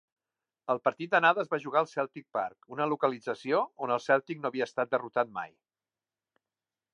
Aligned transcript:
El 0.73 0.79
partit 0.87 1.11
d'anada 1.11 1.43
es 1.43 1.51
va 1.51 1.59
jugar 1.65 1.81
al 1.85 1.89
Celtic 1.91 2.25
Park, 2.37 2.65
una 2.77 2.87
localització 2.93 3.61
on 3.89 3.95
el 3.97 4.03
Celtic 4.07 4.41
no 4.47 4.51
havia 4.51 4.69
estat 4.71 4.95
derrotat 4.97 5.35
mai. 5.37 5.55